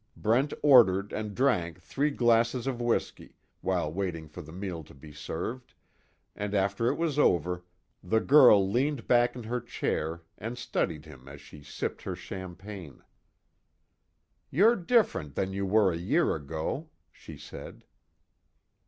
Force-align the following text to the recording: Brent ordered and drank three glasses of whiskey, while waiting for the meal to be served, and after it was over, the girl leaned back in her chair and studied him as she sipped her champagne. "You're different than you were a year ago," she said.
Brent 0.17 0.51
ordered 0.63 1.13
and 1.13 1.35
drank 1.35 1.79
three 1.79 2.09
glasses 2.09 2.65
of 2.65 2.81
whiskey, 2.81 3.35
while 3.61 3.93
waiting 3.93 4.27
for 4.27 4.41
the 4.41 4.51
meal 4.51 4.83
to 4.85 4.95
be 4.95 5.13
served, 5.13 5.75
and 6.35 6.55
after 6.55 6.87
it 6.87 6.95
was 6.97 7.19
over, 7.19 7.63
the 8.03 8.19
girl 8.19 8.67
leaned 8.67 9.07
back 9.07 9.35
in 9.35 9.43
her 9.43 9.61
chair 9.61 10.23
and 10.39 10.57
studied 10.57 11.05
him 11.05 11.29
as 11.29 11.39
she 11.39 11.61
sipped 11.61 12.01
her 12.01 12.15
champagne. 12.15 13.03
"You're 14.49 14.75
different 14.75 15.35
than 15.35 15.53
you 15.53 15.67
were 15.67 15.91
a 15.91 15.97
year 15.97 16.33
ago," 16.33 16.89
she 17.11 17.37
said. 17.37 17.83